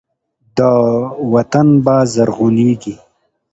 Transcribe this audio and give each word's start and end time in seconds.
دا 0.57 0.71
وطن 1.33 1.67
به 1.83 1.95
زرغونیږي. 2.13 2.95